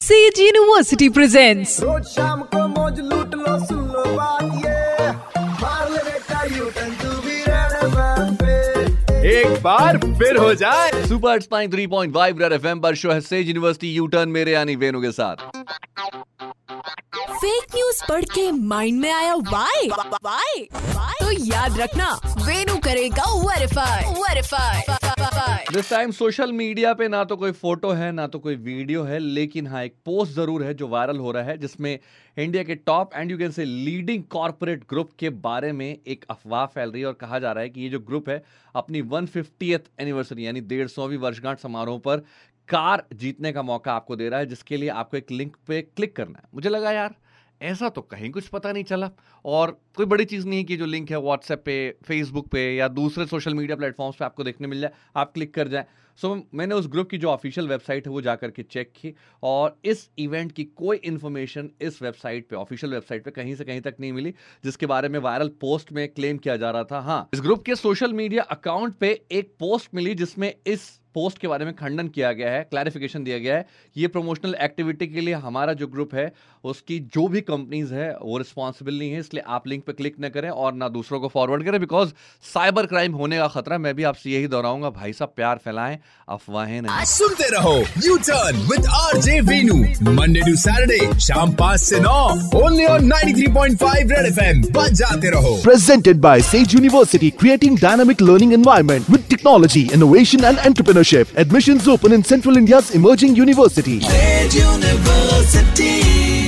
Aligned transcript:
Says 0.00 0.38
university 0.40 1.08
presents 1.08 1.80
रोज 1.80 2.02
शाम 2.06 2.40
को 2.52 2.66
मौज 2.68 2.98
लूट 3.02 3.34
लो 3.34 3.58
सुन 3.66 3.78
लो 3.92 4.04
बात 4.16 4.42
ये। 4.64 5.10
मार 5.62 5.90
ले 5.90 6.02
बेटा 6.04 6.42
U 6.56 6.64
turn 6.76 6.90
to 7.02 7.10
be 7.22 7.42
Red 7.48 9.24
एक 9.26 9.62
बार 9.62 9.98
फिर 10.18 10.36
हो 10.36 10.52
जाए। 10.54 10.90
Super 11.06 11.40
spine 11.40 11.70
three 11.70 11.86
point 11.94 12.14
five 12.14 12.38
Red 12.42 12.52
F 12.52 12.66
पर 12.82 12.94
शो 12.94 13.10
है 13.10 13.20
सेज 13.20 13.48
यूनिवर्सिटी 13.48 13.92
यू 13.94 14.06
टर्न 14.06 14.28
मेरे 14.28 14.52
यानी 14.52 14.76
वेनु 14.76 15.00
के 15.02 15.10
साथ। 15.12 15.36
फेक 17.32 17.74
न्यूज़ 17.74 18.02
पढ़ 18.08 18.24
के 18.34 18.50
माइंड 18.52 19.00
में 19.00 19.10
आया 19.12 19.34
वाई 19.34 19.88
वाई 19.88 20.66
तो 21.20 21.30
याद 21.46 21.80
रखना 21.80 22.12
वेनु 22.46 22.76
करेगा 22.84 23.32
verify 23.40 24.14
verify 24.22 24.95
this 25.66 25.88
time 25.90 26.10
social 26.10 26.52
media 26.52 26.92
पे 26.94 27.06
ना 27.08 27.22
तो 27.24 27.36
कोई 27.36 27.52
फ़ोटो 27.52 27.90
है, 27.90 28.10
ना 28.12 28.26
तो 28.26 28.38
कोई 28.38 28.56
वीडियो 28.56 29.02
है, 29.02 29.18
लेकिन 29.18 29.66
हाँ 29.66 29.82
एक 29.84 29.94
पोस्ट 30.04 30.32
ज़रूर 30.32 30.62
है 30.64 30.74
जो 30.74 30.88
वायरल 30.88 31.18
हो 31.18 31.30
रहा 31.32 31.42
है, 31.42 31.56
जिसमें 31.58 31.98
इंडिया 32.36 32.62
के 32.64 32.74
top 32.74 33.14
and 33.14 33.30
you 33.30 33.38
can 33.38 33.50
say 33.50 33.64
leading 33.64 34.22
corporate 34.30 34.84
group 34.90 35.10
के 35.18 35.30
बारे 35.40 35.72
में 35.72 35.86
एक 36.06 36.24
अफवाह 36.30 36.66
फैल 36.66 36.90
रही 36.90 37.00
है 37.00 37.06
और 37.06 37.14
कहा 37.14 37.38
जा 37.38 37.52
रहा 37.52 37.62
है 37.62 37.70
कि 37.70 37.80
ये 37.80 37.88
जो 37.88 38.00
ग्रुप 38.00 38.28
है, 38.28 38.42
अपनी 38.74 39.00
वन 39.02 39.28
एनिवर्सरी 40.00 40.46
यानी 40.46 40.60
डेढ़ 40.62 40.88
सौवीं 40.88 41.18
वर्षगांठ 41.18 41.58
समारोह 41.58 41.98
पर 41.98 42.24
कार 42.68 43.04
जीतने 43.14 43.52
का 43.52 43.62
मौका 43.62 43.92
आपको 43.92 44.16
दे 44.16 44.28
रहा 44.28 44.40
है, 44.40 44.46
जिसके 44.46 44.76
लिए 44.76 44.88
आपको 44.90 45.16
एक 45.16 45.30
लिंक 45.30 45.56
पे 45.66 45.82
क्लिक 45.82 46.16
करना 46.16 46.38
है। 46.38 46.48
मुझे 46.54 46.68
लगा 46.68 46.92
यार 46.92 47.14
ऐसा 47.62 47.88
तो 47.88 48.00
कहीं 48.00 48.30
कुछ 48.30 48.48
पता 48.48 48.72
नहीं 48.72 48.84
चला। 48.84 49.10
और 49.44 49.80
कोई 49.96 50.06
बड़ी 50.06 50.24
चीज़ 50.24 50.46
नहीं 50.46 50.58
है 50.58 50.64
कि 50.64 50.76
जो 50.76 50.86
लिंक 50.86 51.10
है 51.10 51.20
व्हाट्सएप 51.20 51.62
पे 51.64 51.96
फेसबुक 52.04 52.48
पे 52.48 52.76
या 52.76 52.88
दूसरे 52.88 53.26
सोशल 53.26 53.54
मीडिया 53.54 53.76
प्लेटफॉर्म्स 53.76 54.16
पे 54.16 54.24
आपको 54.24 54.44
देखने 54.44 54.68
मिल 54.68 54.80
जाए। 54.80 54.90
आप 55.16 55.32
क्लिक 55.32 55.54
कर 55.54 55.68
जाए। 55.68 55.84
सो 56.18 56.36
so, 56.36 56.42
मैंने 56.54 56.74
उस 56.74 56.88
ग्रुप 56.88 57.10
की 57.10 57.18
जो 57.18 57.28
ऑफिशियल 57.28 57.68
वेबसाइट 57.68 58.06
है 58.06 58.12
वो 58.12 58.20
जाकर 58.20 58.50
के 58.50 58.62
चेक 58.62 58.92
की 58.96 59.14
और 59.42 59.78
इस 59.84 60.10
इवेंट 60.18 60.52
की 60.52 60.64
कोई 60.64 60.96
इन्फॉर्मेशन 60.96 61.70
इस 61.80 62.02
वेबसाइट 62.02 62.48
पे 62.48 62.56
ऑफिशियल 62.56 62.92
वेबसाइट 62.92 63.24
पे 63.24 63.30
कहीं 63.30 63.54
से 63.54 63.64
कहीं 63.64 63.80
तक 63.80 63.94
नहीं 64.00 64.12
मिली 64.12 64.34
जिसके 64.64 64.86
बारे 64.86 65.08
में 65.08 65.18
वायरल 65.18 65.48
पोस्ट 65.48 65.92
में 65.92 66.08
क्लेम 66.08 66.38
किया 66.38 66.56
जा 66.56 66.70
रहा 66.70 66.84
था। 66.84 67.00
हाँ 67.00 67.28
इस 67.34 67.40
ग्रुप 67.40 67.62
के 67.62 67.74
सोशल 67.74 68.12
मीडिया 68.12 68.42
अकाउंट 68.42 68.94
पे 68.94 69.22
एक 69.32 69.54
पोस्ट 69.58 69.94
मिली 69.94 70.14
जिसमें 70.14 70.54
इस 70.66 71.00
पोस्ट 71.16 71.38
के 71.38 71.48
बारे 71.48 71.64
में 71.64 71.74
खंडन 71.74 72.08
किया 72.14 72.32
गया 72.32 72.50
है 72.50 72.62
क्लैरिफिकेशन 72.70 73.24
दिया 73.24 73.38
गया 73.38 73.56
है। 73.56 73.66
ये 73.96 74.06
प्रमोशनल 74.08 74.54
एक्टिविटी 74.62 75.06
के 75.06 75.20
लिए 75.20 75.34
हमारा 75.44 75.72
जो 75.72 75.86
ग्रुप 75.86 76.14
है 76.14 76.32
उसकी 76.64 76.98
जो 77.14 77.26
भी 77.28 77.40
कंपनीज़ 77.42 77.92
है 77.94 78.08
वो 78.22 78.38
रिस्पॉन्सिबल 78.38 78.94
नहीं 78.98 79.10
है 79.10 79.20
इसलिए 79.20 79.42
आप 79.56 79.66
लिंक 79.68 79.84
पे 79.84 79.92
क्लिक 79.92 80.14
न 80.20 80.28
करें 80.28 80.48
और 80.50 80.74
ना 80.74 80.88
दूसरों 80.88 81.20
को 81.20 81.28
फॉरवर्ड 81.34 81.64
करें 81.64 81.78
बिकॉज़ 81.80 82.08
साइबर 82.44 82.86
क्राइम 82.86 83.12
होने 83.14 83.38
का 83.38 83.46
खतरा 83.54 83.78
मैं 83.78 83.94
भी 83.96 84.02
आपसे 84.10 84.30
यही 84.30 84.46
दोहराऊँगा 84.54 84.90
भाई 84.90 85.12
साहब 85.12 85.32
प्यार 85.36 85.60
फैलाएँ 85.64 85.98
अफवाहें 86.28 86.80
नहीं। 86.82 87.04
सुनते 87.06 87.48
रहो 87.54 87.74
U 88.06 88.16
turn 88.28 88.60
with 88.70 88.86
R 88.96 89.20
J 89.28 89.40
Venu 89.50 89.76
Monday 90.12 90.40
to 90.40 90.54
Saturday 90.64 91.18
शाम 91.26 91.52
पाँच 91.62 91.80
से 91.80 92.00
नौ 92.00 92.18
ओनली 92.62 92.84
ऑन 92.86 93.08
93.5 93.12 94.12
रेड 94.12 94.26
एफएम 94.26 94.62
बजाते 94.72 95.30
रहो। 95.30 95.54
Presented 95.64 96.20
by 96.26 96.36
Sage 96.50 96.76
University, 96.80 97.30
creating 97.42 97.80
dynamic 97.86 98.26
learning 98.28 98.52
environment 98.58 99.12
with 99.14 99.28
technology, 99.34 99.84
innovation, 99.98 100.48
and 100.50 100.64
Scholarship. 101.06 101.38
Admissions 101.38 101.86
open 101.86 102.12
in 102.12 102.24
Central 102.24 102.56
India's 102.56 102.90
emerging 102.94 103.36
university. 103.36 104.00
University. 104.50 106.45